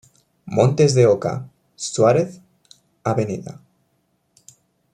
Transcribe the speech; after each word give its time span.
Montes 0.47 0.95
de 0.95 1.05
Oca, 1.05 1.47
Suárez, 1.75 2.41
Av. 3.03 3.19